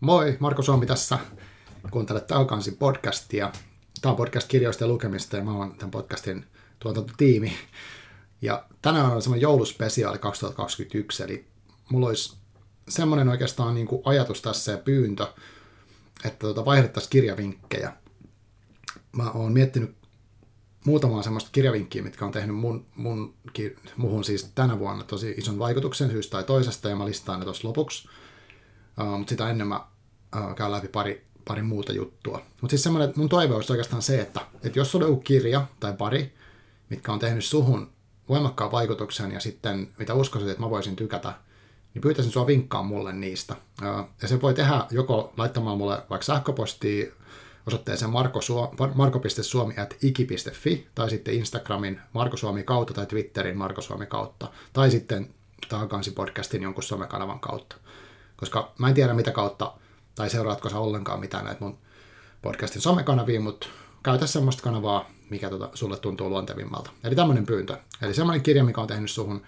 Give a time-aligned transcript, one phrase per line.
[0.00, 1.18] Moi, Marko Suomi tässä.
[1.90, 3.52] Kuuntelet Taukansin podcastia.
[4.00, 6.46] Tämä on podcast kirjoista ja lukemista ja mä oon tämän podcastin
[6.78, 7.52] tuotantotiimi.
[8.42, 11.46] Ja tänään on semmoinen jouluspesiaali 2021, eli
[11.90, 12.36] mulla olisi
[12.88, 15.26] semmoinen oikeastaan niin kuin ajatus tässä ja pyyntö,
[16.24, 17.92] että tuota vaihdettaisiin kirjavinkkejä.
[19.12, 19.96] Mä oon miettinyt
[20.84, 23.34] muutamaa semmoista kirjavinkkiä, mitkä on tehnyt mun, mun,
[23.96, 27.68] muhun siis tänä vuonna tosi ison vaikutuksen syystä tai toisesta, ja mä listaan ne tuossa
[27.68, 28.08] lopuksi.
[29.00, 29.80] Uh, mutta sitä ennen mä
[30.36, 32.42] uh, käyn läpi pari, pari muuta juttua.
[32.60, 35.66] Mutta siis semmoinen, mun toive olisi oikeastaan se, että, että jos sulla on joku kirja
[35.80, 36.34] tai pari,
[36.90, 37.90] mitkä on tehnyt suhun
[38.28, 41.32] voimakkaan vaikutuksen ja sitten mitä uskoisit, että mä voisin tykätä,
[41.94, 43.56] niin pyytäisin sua vinkkaa mulle niistä.
[44.22, 47.12] Ja se voi tehdä joko laittamaan mulle vaikka sähköpostia
[47.66, 48.10] osoitteeseen
[48.94, 55.34] marko.suomi.iki.fi tai sitten Instagramin Marko Suomi kautta tai Twitterin Marko Suomi kautta tai sitten
[55.68, 57.76] Taakansi podcastin jonkun somekanavan kautta.
[58.40, 59.72] Koska mä en tiedä mitä kautta
[60.14, 61.78] tai seuraatko sä ollenkaan mitään näitä mun
[62.42, 63.66] podcastin somekanavia, mutta
[64.02, 66.90] käytä semmoista kanavaa, mikä tota, sulle tuntuu luontevimmalta.
[67.04, 67.76] Eli tämmöinen pyyntö.
[68.02, 69.42] Eli semmoinen kirja, mikä on tehnyt suhun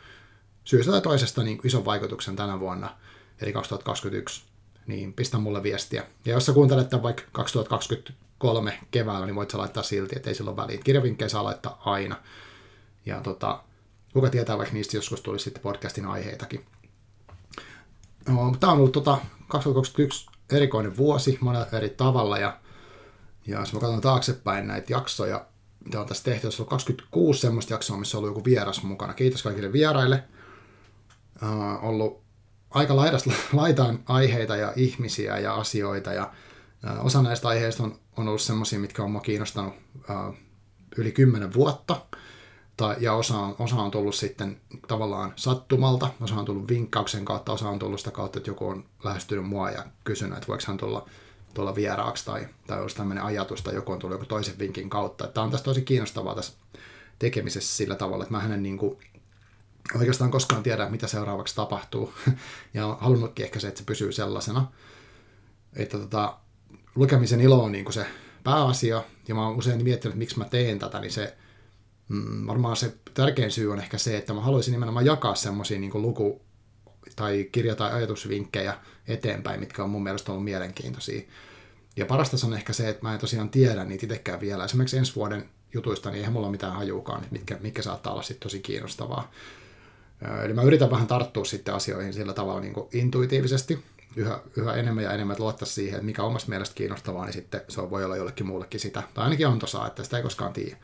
[0.64, 2.96] syystä tai toisesta niin ison vaikutuksen tänä vuonna,
[3.40, 4.42] eli 2021
[4.86, 6.04] niin pistä mulle viestiä.
[6.24, 10.34] Ja jos sä kuuntelet tämän vaikka 2023 keväällä, niin voit sä laittaa silti, että ei
[10.34, 10.84] silloin väliin.
[10.84, 12.16] Kirjavinkkejä saa laittaa aina.
[13.06, 13.62] Ja tota,
[14.12, 16.64] kuka tietää, vaikka niistä joskus tulisi sitten podcastin aiheitakin.
[18.30, 22.58] No, tämä on ollut tota 2021 erikoinen vuosi monella eri tavalla, ja,
[23.46, 25.46] ja jos mä katson taaksepäin näitä jaksoja,
[25.84, 29.14] mitä on tässä tehty, jos on 26 semmoista jaksoa, missä on ollut joku vieras mukana.
[29.14, 30.24] Kiitos kaikille vieraille.
[31.42, 32.22] Uh, ollut
[32.70, 36.32] aika laidasta laitaan aiheita ja ihmisiä ja asioita ja
[36.98, 40.34] osa näistä aiheista on, on ollut semmoisia, mitkä on mua kiinnostanut uh,
[40.96, 42.06] yli kymmenen vuotta,
[42.80, 47.52] tai, ja osa on, osa on tullut sitten tavallaan sattumalta, osa on tullut vinkkauksen kautta,
[47.52, 50.76] osa on tullut sitä kautta, että joku on lähestynyt mua ja kysynyt, että voiko hän
[50.76, 51.08] tulla,
[51.54, 55.26] tulla vieraaksi, tai, tai olisi tämmöinen ajatus, tai joku on tullut joku toisen vinkin kautta.
[55.26, 56.52] Tämä on tässä tosi kiinnostavaa tässä
[57.18, 58.98] tekemisessä sillä tavalla, että mä hänen niin kuin,
[59.98, 62.14] oikeastaan koskaan tiedä, mitä seuraavaksi tapahtuu.
[62.74, 64.72] ja on halunnutkin ehkä se, että se pysyy sellaisena.
[65.76, 66.36] Että tota,
[66.94, 68.06] lukemisen ilo on niin kuin se
[68.44, 71.36] pääasia, ja mä oon usein miettinyt, että miksi mä teen tätä, niin se
[72.10, 75.90] mm, varmaan se tärkein syy on ehkä se, että mä haluaisin nimenomaan jakaa semmoisia niin
[75.94, 76.42] luku-
[77.16, 78.74] tai kirja- tai ajatusvinkkejä
[79.08, 81.22] eteenpäin, mitkä on mun mielestä ollut mielenkiintoisia.
[81.96, 84.64] Ja parasta on ehkä se, että mä en tosiaan tiedä niitä itsekään vielä.
[84.64, 88.42] Esimerkiksi ensi vuoden jutuista, niin eihän mulla ole mitään hajuukaan, mitkä, mitkä saattaa olla sitten
[88.42, 89.30] tosi kiinnostavaa.
[90.44, 93.84] Eli mä yritän vähän tarttua sitten asioihin sillä tavalla niin intuitiivisesti,
[94.16, 97.90] yhä, yhä enemmän ja enemmän luottaa siihen, että mikä omasta mielestä kiinnostavaa, niin sitten se
[97.90, 99.02] voi olla jollekin muullekin sitä.
[99.14, 100.76] Tai ainakin on tosa, että sitä ei koskaan tiedä.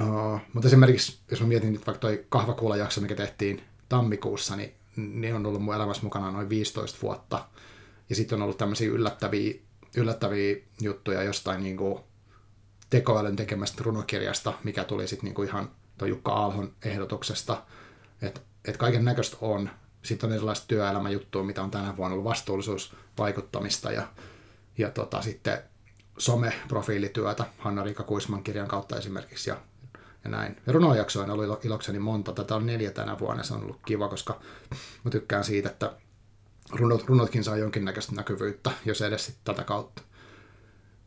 [0.00, 5.34] Uh, mutta esimerkiksi, jos mä mietin nyt vaikka toi kahvakuulajakso, mikä tehtiin tammikuussa, niin ne
[5.34, 7.48] on ollut mun elämässä mukana noin 15 vuotta.
[8.08, 9.54] Ja sitten on ollut tämmöisiä yllättäviä,
[9.96, 12.00] yllättäviä juttuja jostain niin kuin
[12.90, 17.62] tekoälyn tekemästä runokirjasta, mikä tuli sitten niin kuin ihan toi Jukka Aalhon ehdotuksesta–
[18.22, 19.70] että et kaiken näköistä on.
[20.02, 24.06] Sitten on erilaista työelämäjuttua, mitä on tänä vuonna ollut vastuullisuusvaikuttamista ja,
[24.78, 25.58] ja tota, sitten
[26.18, 29.56] some-profiilityötä Hanna-Riikka Kuisman kirjan kautta esimerkiksi ja,
[30.24, 30.56] ja näin.
[30.66, 32.32] Ja runojaksoja oli ilokseni monta.
[32.32, 34.40] Tätä on neljä tänä vuonna, se on ollut kiva, koska
[35.04, 35.92] mä tykkään siitä, että
[36.70, 40.02] runot, runotkin saa jonkinnäköistä näkyvyyttä, jos edes sit tätä kautta.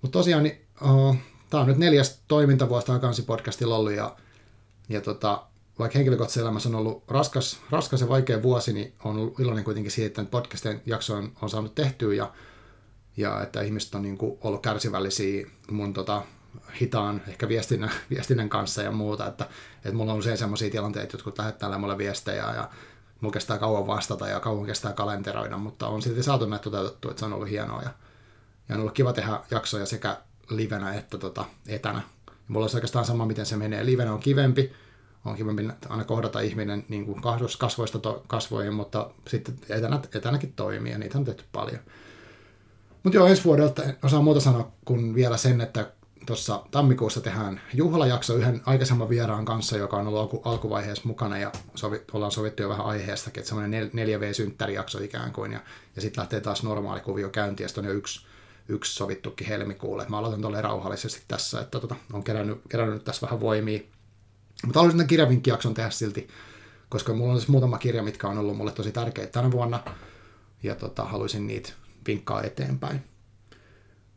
[0.02, 1.16] Mutta tosiaan, niin, uh,
[1.50, 4.16] tämä on nyt neljäs toimintavuosi kansi podcastilla ollut ja,
[4.90, 5.44] ja tota,
[5.80, 9.92] vaikka henkilökohtaisessa elämässä on ollut raskas, raskas ja vaikea vuosi, niin on ollut iloinen kuitenkin
[9.92, 12.34] siitä, että podcastin jakso on, on saanut tehtyä ja,
[13.18, 16.24] ja että ihmiset on niin kuin ollut kärsivällisiä mun tota,
[16.82, 21.38] hitaan ehkä viestinnän, viestinnän kanssa ja muuta, että, että mulla on usein sellaisia tilanteita, jotkut
[21.38, 22.70] lähettää mulle viestejä ja
[23.22, 27.20] mulla kestää kauan vastata ja kauan kestää kalenteroida, mutta on silti saatu näitä toteutettua, että
[27.20, 27.90] se on ollut hienoa ja,
[28.70, 30.18] ja on ollut kiva tehdä jaksoja sekä
[30.50, 32.02] livenä että tota, etänä.
[32.48, 33.86] Mulla on oikeastaan sama, miten se menee.
[33.86, 34.74] Livenä on kivempi,
[35.26, 37.22] on kivempi aina kohdata ihminen niin kuin
[37.58, 41.80] kasvoista to, kasvoihin, mutta sitten etänä, etänäkin toimii ja niitä on tehty paljon.
[43.04, 45.92] Mutta joo, ensi vuodelta en osaa muuta sanoa kuin vielä sen, että
[46.28, 51.52] tuossa tammikuussa tehdään juhlajakso yhden aikaisemman vieraan kanssa, joka on ollut alku, alkuvaiheessa mukana ja
[51.76, 55.60] sovi, ollaan sovittu jo vähän aiheestakin, että semmoinen 4V-synttärijakso ikään kuin ja,
[55.96, 58.26] ja sitten lähtee taas normaali kuvio käyntiin ja sitten on jo yksi,
[58.70, 60.06] yksi sovittukin helmikuulle.
[60.10, 63.80] Mä aloitan tuolle rauhallisesti tässä, että tota, on kerännyt, kerännyt tässä vähän voimia
[64.66, 66.28] mutta haluaisin tämän kirjavinkkijakson tehdä silti,
[66.90, 69.84] koska mulla on siis muutama kirja, mitkä on ollut mulle tosi tärkeitä tänä vuonna,
[70.64, 71.74] ja tota, haluaisin niitä
[72.08, 73.04] vinkkaa eteenpäin.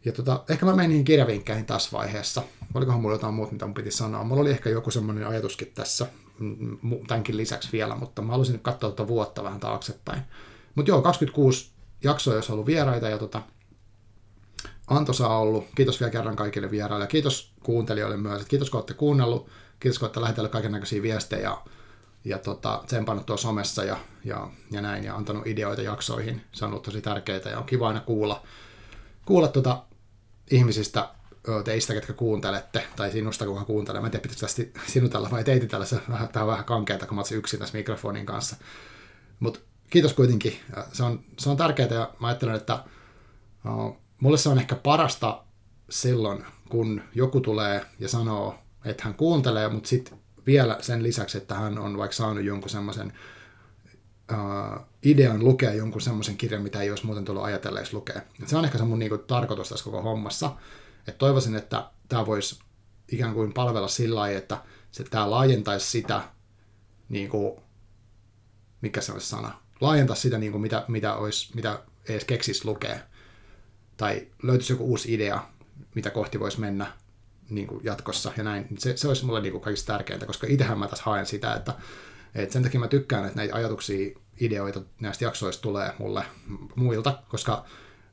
[0.04, 2.42] Ja tota, ehkä mä menin niihin kirjavinkkeihin tässä vaiheessa.
[2.74, 4.24] Olikohan mulla jotain muuta, mitä mun piti sanoa?
[4.24, 6.06] Mulla oli ehkä joku semmoinen ajatuskin tässä
[7.08, 10.22] tämänkin lisäksi vielä, mutta mä haluaisin nyt katsoa tuota vuotta vähän taaksepäin.
[10.74, 11.70] Mutta joo, 26
[12.04, 13.42] jaksoja, jos on ollut vieraita ja tota,
[14.90, 15.66] Antosa on ollut.
[15.74, 17.06] Kiitos vielä kerran kaikille vieraille.
[17.06, 18.44] Kiitos kuuntelijoille myös.
[18.44, 19.48] Kiitos kun olette kuunnellut.
[19.80, 21.62] Kiitos kun olette lähetellyt kaiken näköisiä viestejä ja,
[22.24, 26.42] ja tota, tsempannut tuossa somessa ja, ja, ja, näin ja antanut ideoita jaksoihin.
[26.52, 28.42] Se on ollut tosi tärkeää ja on kiva aina kuulla,
[29.26, 29.82] kuulla tuota
[30.50, 31.08] ihmisistä,
[31.64, 34.00] teistä, ketkä kuuntelette, tai sinusta, kuka kuuntelee.
[34.00, 35.86] Mä en tiedä, pitäisikö tästä sinutella vai teititellä.
[35.86, 38.56] Se vähän, tämä on vähän kankeata, kun mä yksin tässä mikrofonin kanssa.
[39.40, 39.60] Mutta
[39.90, 40.56] kiitos kuitenkin.
[40.92, 42.84] Se on, se on tärkeää ja mä ajattelen, että
[43.68, 45.44] uh, mulle se on ehkä parasta
[45.90, 48.54] silloin, kun joku tulee ja sanoo,
[48.84, 53.12] että hän kuuntelee, mutta sitten vielä sen lisäksi, että hän on vaikka saanut jonkun semmoisen
[54.32, 58.22] uh, idean lukea jonkun semmoisen kirjan, mitä ei olisi muuten tullut ajatelleeksi lukea.
[58.42, 60.52] Et se on ehkä se mun niinku, tarkoitus tässä koko hommassa.
[61.08, 62.58] Et toivoisin, että tämä voisi
[63.12, 64.58] ikään kuin palvella sillä lailla, että
[64.90, 66.22] se tämä laajentaisi sitä,
[67.08, 67.60] niin kuin,
[68.80, 72.98] mikä se olisi sana, laajentaisi sitä, niin kuin mitä, mitä, olisi, mitä edes keksisi lukea.
[73.96, 75.48] Tai löytyisi joku uusi idea,
[75.94, 76.92] mitä kohti voisi mennä
[77.50, 78.68] niin kuin jatkossa ja näin.
[78.78, 81.74] Se, se olisi mulle niin kuin kaikista tärkeintä, koska itsehän mä tässä haen sitä, että,
[82.34, 86.24] että sen takia mä tykkään, että näitä ajatuksia, ideoita näistä jaksoista tulee mulle
[86.74, 87.64] muilta, koska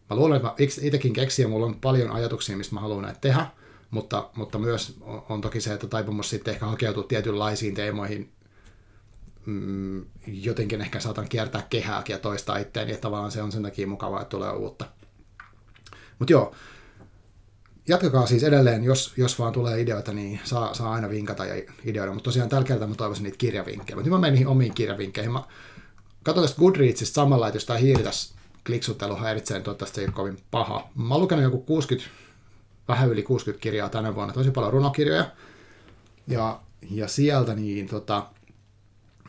[0.10, 3.20] mä luulen, että mä itsekin keksin ja mulla on paljon ajatuksia, mistä mä haluan näitä
[3.20, 3.48] tehdä,
[3.92, 4.98] mutta, mutta myös
[5.30, 8.32] on toki se, että taipumus sitten ehkä hakeutuu tietynlaisiin teemoihin,
[9.46, 13.88] mm, jotenkin ehkä saatan kiertää kehääkin ja toista itteeni, että tavallaan se on sen takia
[13.88, 14.86] mukavaa, että tulee uutta.
[16.20, 16.56] Mutta joo,
[17.88, 22.14] jatkakaa siis edelleen, jos, jos vaan tulee ideoita, niin saa, saa aina vinkata ja ideoida,
[22.14, 23.96] mutta tosiaan tällä kertaa mä toivoisin niitä kirjavinkkejä.
[23.96, 25.32] Mutta mä menin omiin kirjavinkkeihin.
[25.32, 25.44] Mä
[26.24, 28.36] katson tästä Goodreadsista samalla, että jos tämä hiiri tässä
[28.66, 30.90] kliksuttelu häiritsee, niin toivottavasti ei ole kovin paha.
[30.96, 32.10] Mä oon lukenut joku 60,
[32.88, 35.32] vähän yli 60 kirjaa tänä vuonna, tosi paljon runokirjoja.
[36.28, 36.60] Ja,
[36.92, 38.26] ja sieltä niin tota,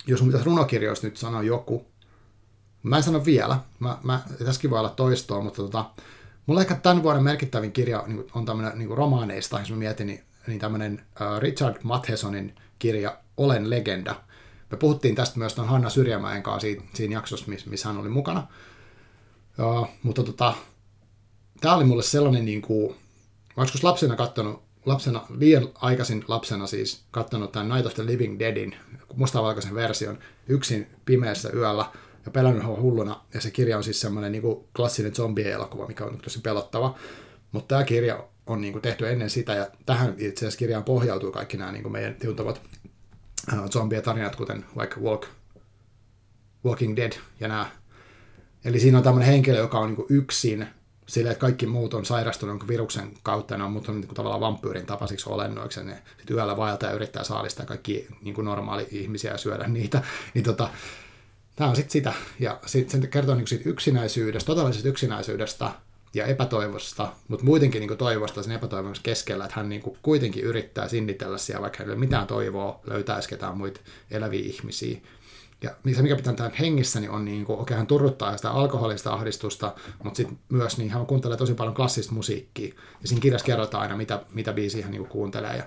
[0.07, 1.87] jos mun pitäisi runokirjoista nyt sanoa joku,
[2.83, 5.85] mä en sano vielä, mä, mä, tässäkin voi olla toistoa, mutta tota,
[6.49, 10.25] mulla ehkä tämän vuoden merkittävin kirja niin on tämmöinen niin romaaneista, jos mä mietin, niin,
[10.47, 11.03] niin tämmöinen
[11.39, 14.15] Richard Mathesonin kirja Olen legenda.
[14.71, 18.09] Me puhuttiin tästä myös tuon Hanna Syrjämäen kanssa siinä, siinä jaksossa, missä, missä hän oli
[18.09, 18.47] mukana.
[19.59, 20.55] Uh, mutta tota,
[21.61, 22.97] tämä oli mulle sellainen, niin kuin,
[23.57, 28.39] mä joskus lapsena katsonut, lapsena, liian aikaisin lapsena siis katsonut tämän Night of the Living
[28.39, 28.77] Deadin,
[29.17, 30.19] mustavalkoisen version,
[30.49, 31.85] yksin pimeässä yöllä
[32.25, 33.21] ja pelännyt hulluna.
[33.35, 36.99] Ja se kirja on siis semmoinen niin kuin klassinen zombie-elokuva, mikä on tosi pelottava.
[37.53, 41.33] Mutta tämä kirja on niin kuin tehty ennen sitä, ja tähän itse asiassa kirjaan pohjautuu
[41.33, 42.61] kaikki nämä niin kuin meidän tuntevat
[43.53, 45.27] uh, zombie-tarinat, kuten vaikka Walk,
[46.65, 47.71] Walking Dead ja nämä
[48.65, 50.67] Eli siinä on tämmöinen henkilö, joka on niin yksin,
[51.07, 54.87] sillä että kaikki muut on sairastunut viruksen kautta, ja ne on muuttunut niin tavallaan vampyyrin
[54.87, 59.39] tapaisiksi olennoiksi, ja sitten yöllä vaeltaa ja yrittää saalistaa kaikki niin kuin normaali ihmisiä ja
[59.39, 60.03] syödä niitä.
[60.35, 60.71] Niin tota,
[61.59, 65.71] tämä on sitten sitä, ja sitten se kertoo niin siitä yksinäisyydestä, totaalisesta yksinäisyydestä
[66.15, 71.39] ja epätoivosta, mutta muutenkin niin toivosta sen epätoivon keskellä, että hän niin kuitenkin yrittää sinnitellä
[71.39, 75.01] siellä, vaikka ole mitään toivoa, löytäisi ketään muita eläviä ihmisiä.
[75.63, 79.13] Ja se, mikä pitää tämän hengissä, niin on niin kuin, okei, hän turruttaa sitä alkoholista
[79.13, 82.75] ahdistusta, mutta sitten myös niin hän kuuntelee tosi paljon klassista musiikkia.
[83.03, 85.57] Ja siinä kirjassa kerrotaan aina, mitä, mitä biisiä hän niin kuuntelee.
[85.57, 85.65] Ja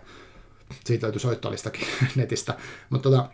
[0.85, 2.57] siitä löytyy soittolistakin netistä.
[2.89, 3.29] Mutta tota,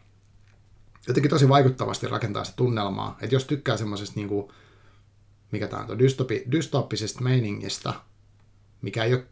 [1.08, 3.18] jotenkin tosi vaikuttavasti rakentaa sitä tunnelmaa.
[3.22, 4.52] Että jos tykkää semmoisesta, niin kuin,
[5.52, 7.94] mikä tämä on, dystopi, dystoppisesta meiningistä,
[8.82, 9.26] mikä ei ole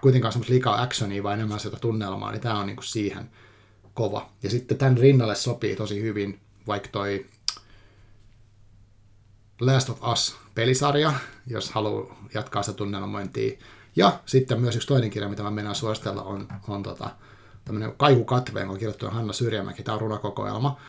[0.00, 3.30] kuitenkaan semmoista liikaa actionia, vaan enemmän sitä tunnelmaa, niin tämä on niin kuin siihen
[3.94, 4.30] kova.
[4.42, 7.26] Ja sitten tämän rinnalle sopii tosi hyvin vaikka toi
[9.60, 11.12] Last of Us-pelisarja,
[11.46, 13.58] jos haluaa jatkaa sitä tunnelmointia.
[13.96, 17.10] Ja sitten myös yksi toinen kirja, mitä mä mennään suositella, on, on tota,
[17.64, 20.80] tämmöinen Kaikukatve, jonka on kirjoittu Hanna Syrjämäki, tämä on runokokoelma.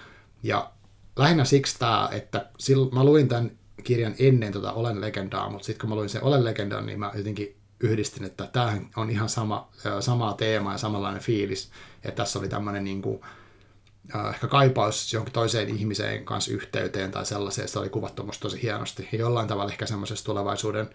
[0.44, 0.72] Ja
[1.16, 3.52] lähinnä siksi tämä, että sil, mä luin tämän
[3.84, 7.12] kirjan ennen tota Olen legendaa, mutta sitten kun mä luin sen Olen legendaa, niin mä
[7.16, 11.72] jotenkin yhdistin, että tämähän on ihan sama, samaa teema ja samanlainen fiilis.
[12.04, 13.22] Ja tässä oli tämmöinen niin kuin,
[14.30, 19.10] ehkä kaipaus johonkin toiseen ihmiseen kanssa yhteyteen tai sellaiseen, se oli kuvattu musta tosi hienosti.
[19.12, 20.90] Ja jollain tavalla ehkä semmoisessa tulevaisuuden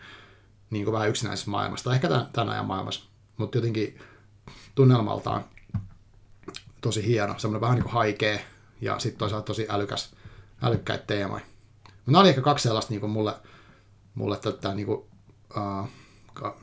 [0.70, 3.04] niin kuin vähän yksinäisessä maailmasta, ehkä tämän, tämän ajan maailmassa,
[3.36, 3.98] mutta jotenkin
[4.74, 5.44] tunnelmaltaan
[6.80, 8.38] tosi hieno, semmoinen vähän niin kuin haikea
[8.80, 10.10] ja sitten toisaalta tosi älykäs,
[10.62, 11.44] älykkäitä teemoja.
[11.84, 13.34] Mutta nämä oli ehkä kaksi sellaista niin kuin mulle,
[14.14, 14.98] mulle tätä niin kuin,
[15.56, 15.88] uh,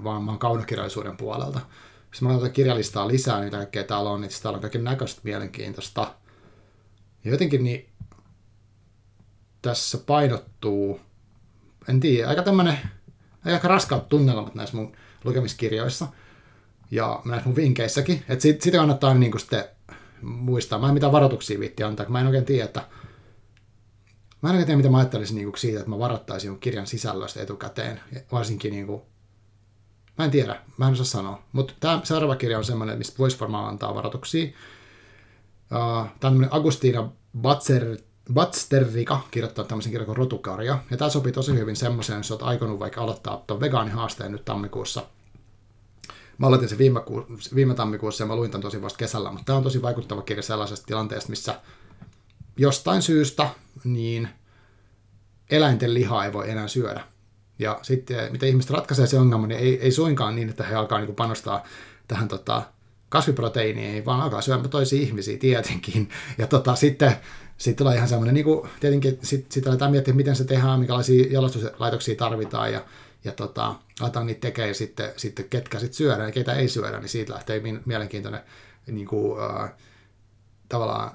[0.04, 1.60] vaan kaunokirjallisuuden puolelta.
[2.12, 6.16] Sitten mä otan kirjalistaa lisää, mitä kaikkea täällä on, niin täällä on kaiken näköistä mielenkiintoista.
[7.24, 7.90] Ja jotenkin niin
[9.62, 11.00] tässä painottuu,
[11.90, 12.78] en tiedä, aika tämmöinen,
[13.46, 16.08] aika raskaat tunnelmat näissä mun lukemiskirjoissa
[16.92, 18.24] ja näissä mun vinkkeissäkin.
[18.30, 19.64] Että sit, sitä kannattaa niin kuin sitten
[20.22, 20.80] muistaa.
[20.80, 22.84] Mä en mitään varoituksia viitti antaa, kun mä en oikein tiedä, että
[24.42, 28.00] mä en tiedä, mitä mä ajattelisin niin kuin siitä, että mä varoittaisin kirjan sisällöstä etukäteen,
[28.32, 29.02] varsinkin niin kuin,
[30.18, 33.40] mä en tiedä, mä en osaa sanoa, mutta tämä seuraava kirja on semmoinen, mistä voisi
[33.40, 34.48] varmaan antaa varoituksia.
[35.72, 37.10] Uh, tämä on Agustina
[37.42, 37.98] Batzer,
[38.34, 42.80] Batsterrika kirjoittaa tämmöisen kirjan kuin Rotukarja, ja tämä sopii tosi hyvin semmoiseen, jos olet aikonut
[42.80, 45.04] vaikka aloittaa tuon vegaanihaasteen nyt tammikuussa.
[46.38, 47.26] Mä aloitin sen viime, ku,
[47.56, 50.44] viime tammikuussa ja mä luin tämän tosi vasta kesällä, mutta tämä on tosi vaikuttava kirja
[50.44, 51.60] sellaisesta tilanteesta, missä
[52.58, 53.50] jostain syystä
[53.84, 54.30] niin
[55.50, 57.04] eläinten lihaa ei voi enää syödä.
[57.60, 61.00] Ja sitten miten ihmiset ratkaisee se ongelma, niin ei, ei suinkaan niin, että he alkaa
[61.00, 61.64] niin panostaa
[62.08, 62.62] tähän tota,
[63.10, 66.10] kasviproteiiniin, vaan alkaa syömään toisia ihmisiä tietenkin.
[66.38, 67.16] Ja tota, sitten
[67.58, 71.28] sitten tulee ihan semmoinen, niin kuin, tietenkin sitten sit aletaan miettiä, miten se tehdään, minkälaisia
[71.32, 72.82] jalostuslaitoksia tarvitaan ja,
[73.24, 77.10] ja tota, aletaan niitä tekemään sitten, sitten ketkä sitten syödään ja keitä ei syödä, niin
[77.10, 78.42] siitä lähtee mielenkiintoinen
[78.88, 79.74] niin kuin, äh,
[80.70, 81.12] tavallaan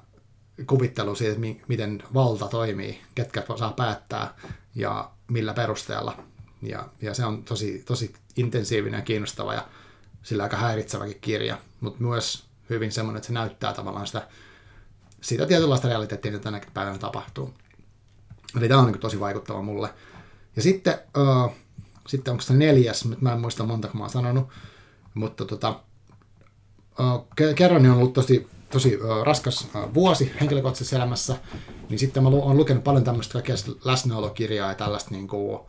[0.67, 4.35] kuvittelu siitä, että miten valta toimii, ketkä saa päättää
[4.75, 6.25] ja millä perusteella.
[6.63, 9.69] Ja, ja se on tosi, tosi intensiivinen ja kiinnostava ja
[10.23, 14.29] sillä aika häiritseväkin kirja, mutta myös hyvin semmoinen, että se näyttää tavallaan sitä,
[15.21, 17.55] sitä tietynlaista realiteettia, mitä tänä päivänä tapahtuu.
[18.57, 19.95] Eli tämä on niin tosi vaikuttava mulle.
[20.57, 21.53] Ja sitten, uh,
[22.09, 24.49] sitten onko se neljäs, mä en muista monta, kun mä oon sanonut,
[25.15, 25.81] mutta tota,
[27.57, 31.37] kerran on ollut tosi tosi raskas vuosi henkilökohtaisessa elämässä,
[31.89, 35.61] niin sitten mä oon lukenut paljon tämmöistä kaikkea läsnäolokirjaa ja tällaista niin kuin,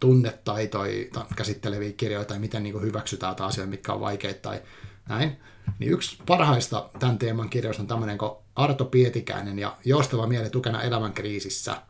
[0.00, 4.62] tunnetaitoja käsitteleviä kirjoja tai miten niin kuin hyväksytään asioita, mitkä on vaikeita tai
[5.08, 5.36] näin.
[5.78, 10.82] Niin yksi parhaista tämän teeman kirjoista on tämmöinen kuin Arto Pietikäinen ja Joustava mieli tukena
[10.82, 11.82] elämän kriisissä.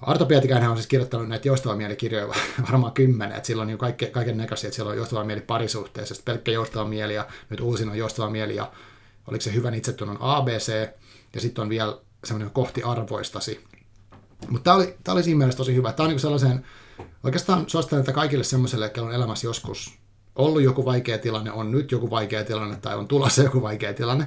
[0.00, 2.34] Arto Pietikäinen on siis kirjoittanut näitä joustava mielikirjoja
[2.68, 6.22] varmaan kymmenen, että sillä on niin kaikke, kaiken näköisiä, että siellä on joustava mieli parisuhteessa,
[6.24, 8.72] pelkkä joustava mieli ja nyt uusin on joustava mieli ja
[9.26, 10.88] oliko se hyvän itsetunnon ABC,
[11.34, 13.64] ja sitten on vielä semmoinen kohti arvoistasi.
[14.48, 15.92] Mutta tämä oli, tää oli siinä mielessä tosi hyvä.
[15.92, 16.66] Tämä on niin sellaisen,
[17.24, 19.98] oikeastaan suosittelen että kaikille semmoiselle, joilla on elämässä joskus
[20.36, 24.26] ollut joku vaikea tilanne, on nyt joku vaikea tilanne tai on tulossa joku vaikea tilanne.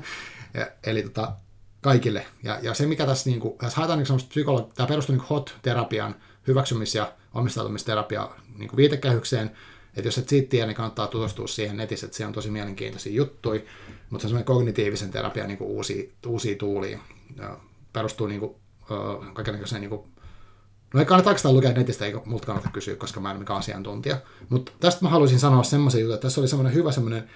[0.54, 1.34] Ja, eli tota,
[1.82, 2.26] kaikille.
[2.44, 6.16] Ja, ja se, mikä tässä, niin kuin, tässä haetaan niin psykologi- tämä perustuu niin HOT-terapian
[6.48, 9.52] hyväksymis- ja omistautumisterapia niin viitekehykseen,
[9.96, 13.14] että jos et siitä tiedä, niin kannattaa tutustua siihen netissä, että se on tosi mielenkiintoisia
[13.14, 13.62] juttuja,
[14.10, 17.00] mutta se on semmoinen kognitiivisen terapian niin kuin uusia, uusia tuulia.
[17.94, 18.56] Perustuu niin kuin,
[19.34, 20.04] kaikenlaiseen niin kuin,
[20.94, 23.60] No ei kannata sitä lukea netistä, eikä multa kannata kysyä, koska mä en ole mikään
[23.60, 24.18] asiantuntija.
[24.50, 27.30] Mutta tästä mä haluaisin sanoa semmoisen jutun, että tässä oli semmoinen hyvä semmoinen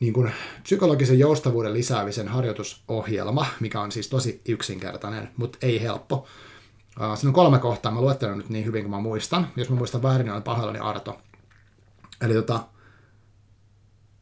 [0.00, 6.26] niin kuin psykologisen joustavuuden lisäämisen harjoitusohjelma, mikä on siis tosi yksinkertainen, mutta ei helppo.
[7.14, 9.48] Siinä on kolme kohtaa, mä luettelen nyt niin hyvin kuin mä muistan.
[9.56, 11.18] Jos mä muistan väärin, niin olen pahoillani Arto.
[12.20, 12.60] Eli tota,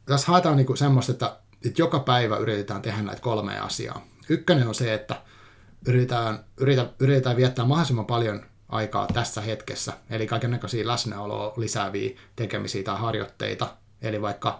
[0.05, 4.05] tässä haetaan niinku semmoista, että, että joka päivä yritetään tehdä näitä kolmea asiaa.
[4.29, 5.21] Ykkönen on se, että
[5.87, 12.99] yritetään, yritetään, yritetään viettää mahdollisimman paljon aikaa tässä hetkessä, eli näköisiä läsnäoloa lisääviä tekemisiä tai
[12.99, 13.67] harjoitteita,
[14.01, 14.59] eli vaikka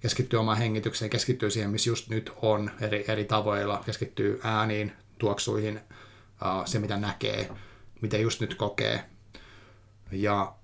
[0.00, 5.80] keskittyy omaan hengitykseen, keskittyy siihen, missä just nyt on eri, eri tavoilla, keskittyy ääniin, tuoksuihin,
[6.64, 7.50] se mitä näkee,
[8.00, 9.04] mitä just nyt kokee.
[10.12, 10.54] Ja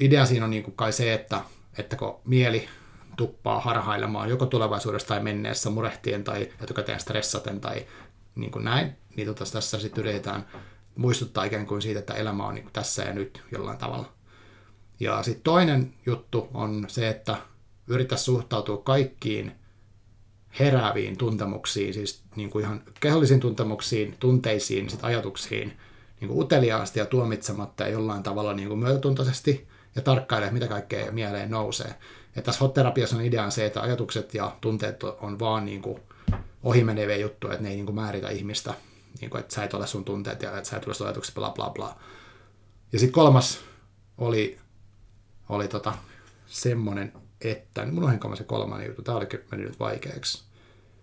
[0.00, 1.40] idea siinä on niin kuin kai se, että,
[1.78, 2.68] että kun mieli
[3.16, 7.86] tuppaa harhailemaan joko tulevaisuudessa tai menneessä murehtien tai etukäteen stressaten tai
[8.34, 10.46] niin kuin näin, niin tota, tässä sitten yritetään
[10.96, 14.12] muistuttaa ikään kuin siitä, että elämä on niin kuin tässä ja nyt jollain tavalla.
[15.00, 17.36] Ja sitten toinen juttu on se, että
[17.86, 19.52] yritä suhtautua kaikkiin
[20.58, 25.78] herääviin tuntemuksiin, siis niin kuin ihan kehollisiin tuntemuksiin, tunteisiin, sit ajatuksiin,
[26.20, 31.12] niin kuin uteliaasti ja tuomitsematta ja jollain tavalla niin kuin myötätuntoisesti ja tarkkailee, mitä kaikkea
[31.12, 31.94] mieleen nousee.
[32.36, 36.00] Ja tässä hot-terapiassa on idea se, että ajatukset ja tunteet on vaan niin kuin
[36.62, 38.74] ohimeneviä juttuja, että ne ei niin kuin määritä ihmistä,
[39.20, 41.34] niin kuin, että sä et ole sun tunteet ja että sä et ole sun ajatukset,
[41.34, 41.96] bla bla bla.
[42.92, 43.60] Ja sitten kolmas
[44.18, 44.58] oli,
[45.48, 45.94] oli tota,
[46.46, 47.12] semmonen,
[47.44, 50.44] että, niin mun on se kolmannen juttu, tämä oli mennyt nyt vaikeaksi.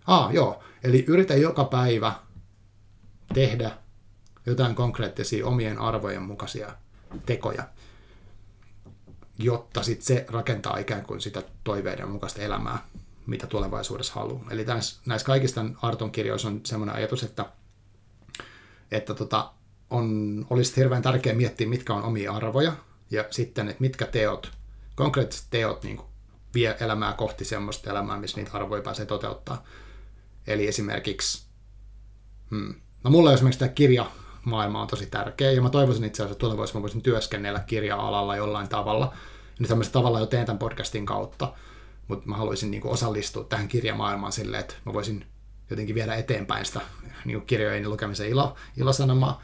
[0.08, 2.14] Ah, joo, eli yritä joka päivä
[3.34, 3.72] tehdä
[4.46, 6.76] jotain konkreettisia omien arvojen mukaisia
[7.26, 7.64] tekoja
[9.44, 12.88] jotta sit se rakentaa ikään kuin sitä toiveiden mukaista elämää,
[13.28, 14.46] mitä tulevaisuudessa haluaa.
[14.52, 17.46] Eli näissä, näissä kaikista Arton kirjoissa on sellainen ajatus, että,
[18.92, 19.52] että tota,
[19.90, 22.74] on, olisi hirveän tärkeää miettiä, mitkä on omia arvoja,
[23.12, 24.52] ja sitten, että mitkä teot,
[24.96, 26.02] konkreettiset teot niin
[26.54, 29.64] vie elämää kohti semmoista elämää, missä niitä arvoja pääsee toteuttaa.
[30.48, 31.46] Eli esimerkiksi,
[32.50, 34.06] hmm, no mulle esimerkiksi tämä kirja
[34.46, 38.36] maailma on tosi tärkeä, ja mä toivoisin itse asiassa, että tulevaisuudessa mä voisin työskennellä kirja-alalla
[38.36, 39.14] jollain tavalla,
[39.60, 41.54] niin tämmöistä tavalla jo teen tämän podcastin kautta,
[42.08, 45.26] mutta mä haluaisin niin kuin osallistua tähän kirjamaailmaan silleen, että mä voisin
[45.70, 46.82] jotenkin viedä eteenpäin sitä
[47.26, 49.42] niin kirjojen lukemisen ilo, ilosanomaa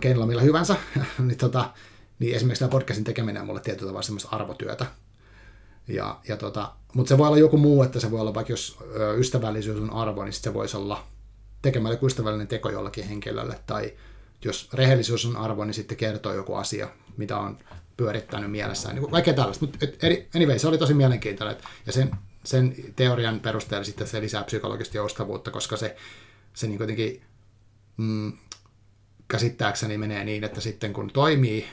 [0.00, 0.76] keinolla millä hyvänsä,
[1.18, 1.70] niin, tota,
[2.18, 4.86] niin esimerkiksi tämä podcastin tekeminen on mulle tietyllä tavalla semmoista arvotyötä.
[5.88, 8.78] Ja, ja tota, mutta se voi olla joku muu, että se voi olla vaikka jos
[9.18, 11.04] ystävällisyys on arvo, niin se voisi olla
[11.62, 13.92] tekemällä joku ystävällinen teko jollakin henkilölle, tai
[14.44, 17.58] jos rehellisyys on arvo, niin sitten kertoo joku asia, mitä on
[17.96, 19.66] pyörittänyt mielessään, niin kaikkea tällaista.
[19.66, 19.86] Mutta
[20.34, 22.10] anyway, se oli tosi mielenkiintoinen, ja sen,
[22.44, 25.96] sen teorian perusteella sitten se lisää psykologista joustavuutta, koska se,
[26.54, 27.22] se niin kuitenkin
[27.96, 28.32] mm,
[29.28, 31.66] käsittääkseni menee niin, että sitten kun toimii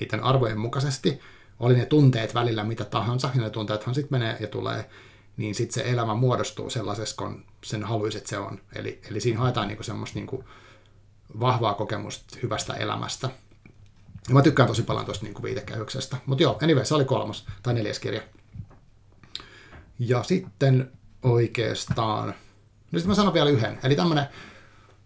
[0.00, 1.20] niiden arvojen mukaisesti,
[1.60, 4.90] oli ne tunteet välillä mitä tahansa, ja ne tunteethan sitten menee ja tulee,
[5.36, 8.60] niin sitten se elämä muodostuu sellaisessa, kun sen haluaisit, että se on.
[8.74, 10.44] Eli, eli siinä haetaan niinku semmoista niinku
[11.40, 13.30] vahvaa kokemusta hyvästä elämästä.
[14.28, 16.16] Ja mä tykkään tosi paljon tuosta niinku viitekehyksestä.
[16.26, 18.22] Mutta joo, anyway, se oli kolmas tai neljäs kirja.
[19.98, 20.92] Ja sitten
[21.22, 22.28] oikeastaan,
[22.92, 23.78] no sitten mä sanon vielä yhden.
[23.82, 24.26] Eli tämmönen,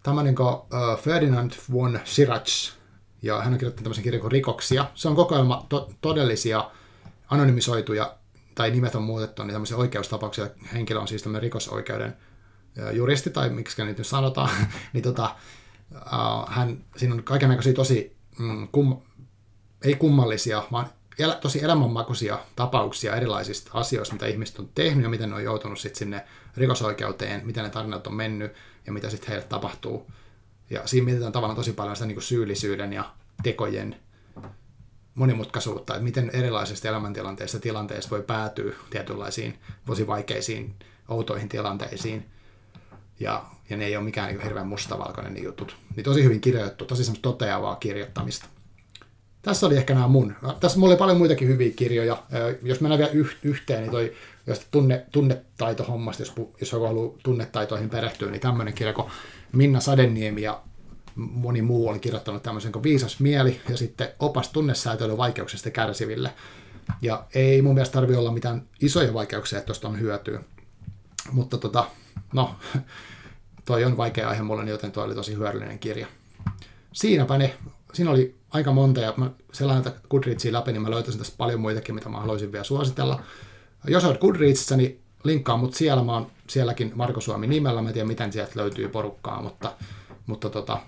[0.03, 2.76] tämmönen kuin uh, Ferdinand von Sirac,
[3.21, 4.85] ja hän on kirjoittanut tämmöisen kirjan kuin Rikoksia.
[4.95, 6.71] Se on kokoelma to- todellisia
[7.29, 8.17] anonymisoituja
[8.55, 10.47] tai nimet on muutettu, niin tämmöisiä oikeustapauksia.
[10.73, 12.17] Henkilö on siis tämmöinen rikosoikeuden
[12.91, 14.49] juristi, tai miksi niitä nyt sanotaan,
[14.93, 15.35] niin tota,
[16.47, 19.01] hän, siinä on kaikenlaisia tosi, mm, kum,
[19.83, 25.29] ei kummallisia, vaan el, tosi elämänmakuisia tapauksia erilaisista asioista, mitä ihmiset on tehnyt ja miten
[25.29, 26.25] ne on joutunut sitten sinne
[26.57, 28.53] rikosoikeuteen, miten ne tarinat on mennyt
[28.85, 30.11] ja mitä sitten heille tapahtuu.
[30.69, 33.95] Ja siinä mietitään tavallaan tosi paljon sitä niin kuin syyllisyyden ja tekojen
[35.15, 40.75] monimutkaisuutta, että miten erilaisista elämäntilanteista tilanteissa voi päätyä tietynlaisiin tosi vaikeisiin,
[41.07, 42.25] outoihin tilanteisiin.
[43.19, 45.77] Ja, ja ne ei ole mikään niin hirveän mustavalkoinen ne jutut.
[45.95, 48.45] Niin tosi hyvin kirjoitettu, tosi semmoista toteavaa kirjoittamista.
[49.47, 50.35] Tässä oli ehkä nämä mun.
[50.59, 52.23] Tässä mulla oli paljon muitakin hyviä kirjoja.
[52.61, 53.11] Jos mennään vielä
[53.43, 54.13] yhteen, niin toi
[54.47, 59.07] josta tunne, tunnetaitohommasta, jos, jos joku haluaa tunnetaitoihin perehtyä, niin tämmöinen kirja kuin
[59.51, 60.61] Minna Sadeniemi ja
[61.15, 66.33] moni muu oli kirjoittanut tämmöisen kuin Viisas mieli ja sitten opas tunnesäätöily vaikeuksista kärsiville.
[67.01, 70.43] Ja ei mun mielestä tarvi olla mitään isoja vaikeuksia, että tuosta on hyötyä.
[71.31, 71.85] Mutta tota,
[72.33, 72.55] no,
[73.65, 76.07] toi on vaikea aihe mulle, joten tuo oli tosi hyödyllinen kirja.
[76.93, 77.53] Siinäpä ne.
[77.93, 81.59] Siinä oli aika monta ja mä sellainen tätä Goodreadsia läpi, niin mä löytäisin tästä paljon
[81.59, 83.21] muitakin, mitä mä haluaisin vielä suositella.
[83.87, 86.03] Jos olet Goodreadsissa, niin linkkaa mut siellä.
[86.03, 87.81] Mä oon sielläkin Marko Suomi nimellä.
[87.81, 89.73] Mä en tiedä, miten sieltä löytyy porukkaa, mutta,
[90.25, 90.79] mutta tota,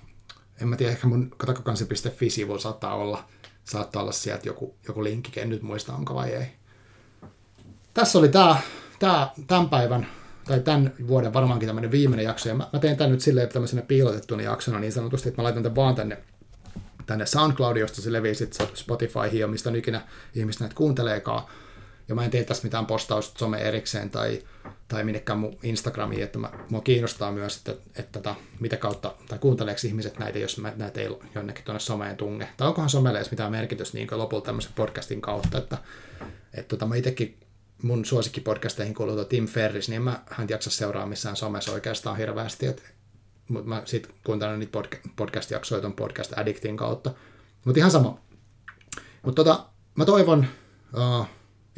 [0.61, 3.23] en mä tiedä, ehkä mun katakokansi.fi-sivulla saattaa olla,
[3.63, 6.45] saattaa olla sieltä joku, joku linkki, en nyt muista onko vai ei.
[7.93, 8.61] Tässä oli tää,
[8.99, 10.07] tää, tämän päivän
[10.45, 13.81] tai tämän vuoden varmaankin tämmöinen viimeinen jakso, ja mä, mä teen tämän nyt silleen tämmöisenä
[13.81, 16.17] piilotettuna jaksona niin sanotusti, että mä laitan tämän vaan tänne,
[17.09, 20.01] tänne SoundCloudin, josta se levii sitten Spotifyhin ja mistä ikinä
[20.35, 21.43] ihmiset näitä kuunteleekaan,
[22.07, 24.43] ja mä en tee tässä mitään postausta some erikseen tai,
[24.87, 29.15] tai minnekään mun Instagramiin, että mä, mua kiinnostaa myös, että, että, että tota, mitä kautta,
[29.27, 32.47] tai kuunteleeko ihmiset näitä, jos mä näitä ei jonnekin tuonne someen tunge.
[32.57, 35.77] Tai onkohan somelle edes mitään merkitystä niin lopulta tämmöisen podcastin kautta, että,
[36.53, 37.39] että tota, mä itsekin
[37.83, 42.81] mun suosikkipodcasteihin kuuluu Tim Ferris, niin mä hän jaksa seuraa missään somessa oikeastaan hirveästi, että
[43.49, 44.79] mutta mä sit kuuntelen niitä
[45.15, 47.11] podcast-jaksoja ton Podcast Addictin kautta.
[47.65, 48.19] Mutta ihan sama.
[49.23, 50.45] Mutta tota, mä toivon,
[50.97, 51.25] uh,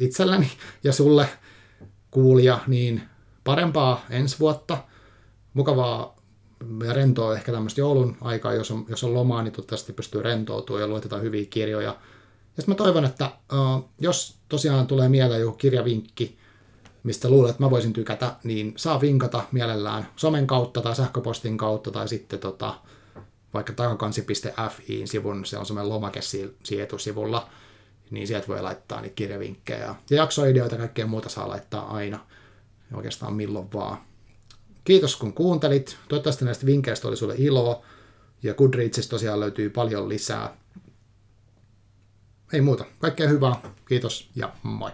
[0.00, 0.50] itselläni
[0.84, 1.28] ja sulle
[2.10, 3.02] kuulija, niin
[3.44, 4.78] parempaa ensi vuotta,
[5.54, 6.16] mukavaa
[6.84, 10.80] ja rentoa ehkä tämmöistä joulun aikaa, jos on, jos on lomaa, niin toivottavasti pystyy rentoutumaan
[10.80, 11.96] ja luetetaan hyviä kirjoja.
[12.56, 16.38] Ja sitten mä toivon, että uh, jos tosiaan tulee mieleen joku kirjavinkki,
[17.02, 21.90] mistä luulet, että mä voisin tykätä, niin saa vinkata mielellään somen kautta tai sähköpostin kautta
[21.90, 22.74] tai sitten tota,
[23.54, 27.48] vaikka takakansi.fi-sivun, se on semmoinen lomake siinä etusivulla,
[28.10, 29.94] niin sieltä voi laittaa niitä kirjavinkkejä.
[30.10, 32.18] Ja jaksoideoita ja kaikkea muuta saa laittaa aina,
[32.94, 33.98] oikeastaan milloin vaan.
[34.84, 35.96] Kiitos kun kuuntelit.
[36.08, 37.84] Toivottavasti näistä vinkkeistä oli sulle iloa.
[38.42, 40.56] Ja Goodreadsista tosiaan löytyy paljon lisää.
[42.52, 42.84] Ei muuta.
[42.98, 43.54] Kaikkea hyvää.
[43.88, 44.90] Kiitos ja moi.